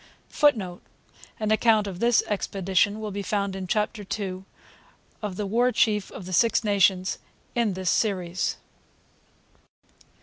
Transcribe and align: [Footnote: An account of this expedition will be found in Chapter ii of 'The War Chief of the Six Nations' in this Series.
[Footnote: 0.29 0.81
An 1.39 1.51
account 1.51 1.85
of 1.85 1.99
this 1.99 2.23
expedition 2.25 2.99
will 2.99 3.11
be 3.11 3.21
found 3.21 3.55
in 3.55 3.67
Chapter 3.67 4.03
ii 4.19 4.41
of 5.21 5.35
'The 5.35 5.45
War 5.45 5.71
Chief 5.71 6.09
of 6.09 6.25
the 6.25 6.33
Six 6.33 6.63
Nations' 6.63 7.19
in 7.53 7.73
this 7.73 7.91
Series. 7.91 8.57